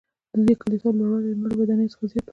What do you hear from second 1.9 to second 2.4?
څخه زیات و.